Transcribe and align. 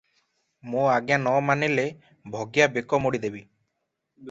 ମୋ 0.69 0.85
ଆଜ୍ଞା 0.93 1.19
ନ 1.25 1.33
ମାନିଲେ 1.51 1.85
ଭଗିଆ 2.37 2.71
ବେକ 2.79 3.03
ମୋଡ଼ିଦେବି। 3.07 3.47